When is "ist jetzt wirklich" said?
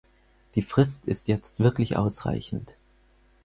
1.05-1.95